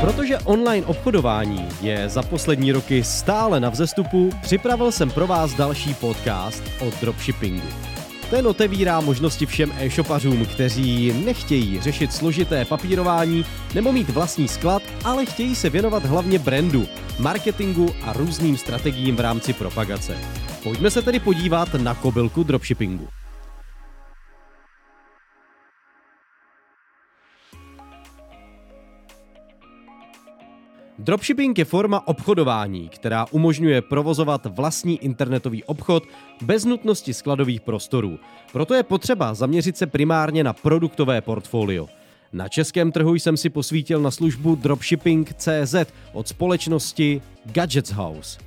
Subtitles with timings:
[0.00, 5.94] Protože online obchodování je za poslední roky stále na vzestupu, připravil jsem pro vás další
[5.94, 7.66] podcast o dropshippingu.
[8.30, 13.44] Ten otevírá možnosti všem e-shopařům, kteří nechtějí řešit složité papírování
[13.74, 16.86] nebo mít vlastní sklad, ale chtějí se věnovat hlavně brandu,
[17.18, 20.16] marketingu a různým strategiím v rámci propagace.
[20.62, 23.08] Pojďme se tedy podívat na kobylku dropshippingu.
[30.98, 36.04] Dropshipping je forma obchodování, která umožňuje provozovat vlastní internetový obchod
[36.42, 38.18] bez nutnosti skladových prostorů.
[38.52, 41.88] Proto je potřeba zaměřit se primárně na produktové portfolio.
[42.32, 45.74] Na českém trhu jsem si posvítil na službu Dropshipping.cz
[46.12, 48.38] od společnosti Gadgets House.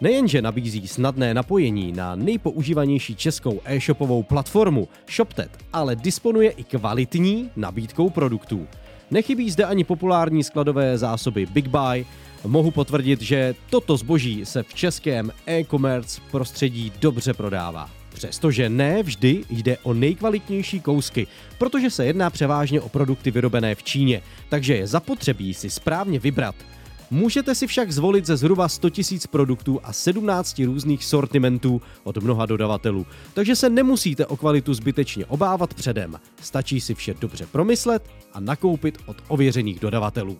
[0.00, 8.10] Nejenže nabízí snadné napojení na nejpoužívanější českou e-shopovou platformu ShopTet, ale disponuje i kvalitní nabídkou
[8.10, 8.66] produktů.
[9.12, 12.04] Nechybí zde ani populární skladové zásoby Big Buy.
[12.44, 17.90] Mohu potvrdit, že toto zboží se v českém e-commerce prostředí dobře prodává.
[18.14, 21.26] Přestože ne vždy jde o nejkvalitnější kousky,
[21.58, 26.54] protože se jedná převážně o produkty vyrobené v Číně, takže je zapotřebí si správně vybrat–
[27.12, 32.46] Můžete si však zvolit ze zhruba 100 000 produktů a 17 různých sortimentů od mnoha
[32.46, 36.16] dodavatelů, takže se nemusíte o kvalitu zbytečně obávat předem.
[36.42, 40.38] Stačí si vše dobře promyslet a nakoupit od ověřených dodavatelů.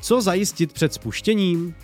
[0.00, 1.74] Co zajistit před spuštěním?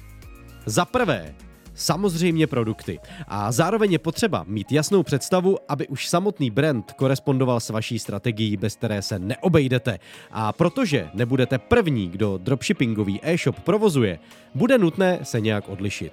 [0.67, 1.35] Za prvé,
[1.79, 2.99] samozřejmě produkty.
[3.29, 8.57] A zároveň je potřeba mít jasnou představu, aby už samotný brand korespondoval s vaší strategií,
[8.57, 9.99] bez které se neobejdete.
[10.31, 14.19] A protože nebudete první, kdo dropshippingový e-shop provozuje,
[14.55, 16.13] bude nutné se nějak odlišit.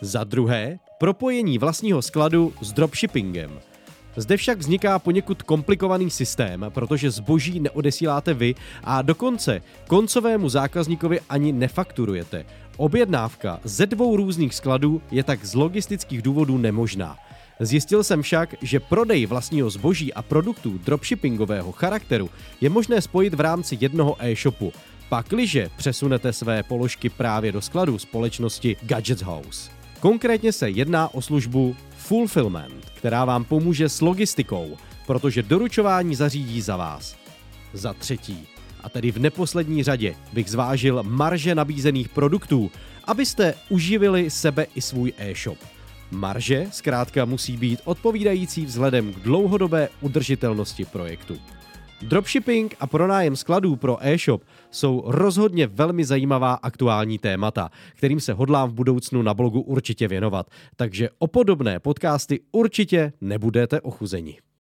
[0.00, 3.60] Za druhé, propojení vlastního skladu s dropshippingem.
[4.16, 11.52] Zde však vzniká poněkud komplikovaný systém, protože zboží neodesíláte vy a dokonce koncovému zákazníkovi ani
[11.52, 12.44] nefakturujete.
[12.78, 17.16] Objednávka ze dvou různých skladů je tak z logistických důvodů nemožná.
[17.60, 22.30] Zjistil jsem však, že prodej vlastního zboží a produktů dropshippingového charakteru
[22.60, 24.72] je možné spojit v rámci jednoho e-shopu.
[25.08, 29.70] Pakliže přesunete své položky právě do skladu společnosti Gadgets House.
[30.00, 36.76] Konkrétně se jedná o službu Fulfillment, která vám pomůže s logistikou, protože doručování zařídí za
[36.76, 37.16] vás.
[37.72, 38.46] Za třetí,
[38.80, 42.70] a tedy v neposlední řadě bych zvážil marže nabízených produktů,
[43.04, 45.58] abyste uživili sebe i svůj e-shop.
[46.10, 51.38] Marže zkrátka musí být odpovídající vzhledem k dlouhodobé udržitelnosti projektu.
[52.02, 58.70] Dropshipping a pronájem skladů pro e-shop jsou rozhodně velmi zajímavá aktuální témata, kterým se hodlám
[58.70, 60.46] v budoucnu na blogu určitě věnovat,
[60.76, 64.38] takže o podobné podcasty určitě nebudete ochuzeni.